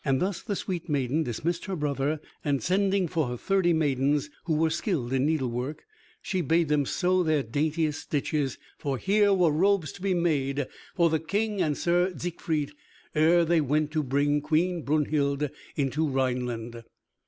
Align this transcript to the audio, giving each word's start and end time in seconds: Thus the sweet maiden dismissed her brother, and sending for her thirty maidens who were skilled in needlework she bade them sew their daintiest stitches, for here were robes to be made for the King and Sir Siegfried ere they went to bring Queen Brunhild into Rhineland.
Thus 0.11 0.41
the 0.41 0.55
sweet 0.55 0.89
maiden 0.89 1.21
dismissed 1.21 1.65
her 1.65 1.75
brother, 1.75 2.21
and 2.43 2.63
sending 2.63 3.07
for 3.07 3.27
her 3.27 3.37
thirty 3.37 3.71
maidens 3.71 4.31
who 4.45 4.55
were 4.55 4.71
skilled 4.71 5.13
in 5.13 5.27
needlework 5.27 5.83
she 6.23 6.41
bade 6.41 6.69
them 6.69 6.87
sew 6.87 7.21
their 7.21 7.43
daintiest 7.43 7.99
stitches, 8.01 8.57
for 8.79 8.97
here 8.97 9.31
were 9.31 9.51
robes 9.51 9.91
to 9.91 10.01
be 10.01 10.15
made 10.15 10.65
for 10.95 11.11
the 11.11 11.19
King 11.19 11.61
and 11.61 11.77
Sir 11.77 12.11
Siegfried 12.17 12.71
ere 13.13 13.45
they 13.45 13.61
went 13.61 13.91
to 13.91 14.01
bring 14.01 14.41
Queen 14.41 14.81
Brunhild 14.81 15.47
into 15.75 16.07
Rhineland. 16.07 16.81